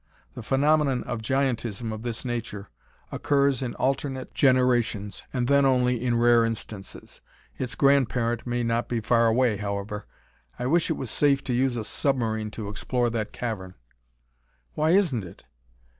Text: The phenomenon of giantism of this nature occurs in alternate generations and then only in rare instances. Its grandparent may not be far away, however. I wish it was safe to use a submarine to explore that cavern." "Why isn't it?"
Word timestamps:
The 0.33 0.41
phenomenon 0.41 1.03
of 1.03 1.21
giantism 1.21 1.93
of 1.93 2.01
this 2.01 2.25
nature 2.25 2.69
occurs 3.11 3.61
in 3.61 3.75
alternate 3.75 4.33
generations 4.33 5.21
and 5.31 5.47
then 5.47 5.63
only 5.63 6.03
in 6.03 6.17
rare 6.17 6.43
instances. 6.43 7.21
Its 7.59 7.75
grandparent 7.75 8.47
may 8.47 8.63
not 8.63 8.89
be 8.89 8.99
far 8.99 9.27
away, 9.27 9.57
however. 9.57 10.07
I 10.57 10.65
wish 10.65 10.89
it 10.89 10.97
was 10.97 11.11
safe 11.11 11.43
to 11.43 11.53
use 11.53 11.77
a 11.77 11.83
submarine 11.85 12.49
to 12.49 12.67
explore 12.67 13.11
that 13.11 13.31
cavern." 13.31 13.75
"Why 14.73 14.89
isn't 14.89 15.23
it?" 15.23 15.45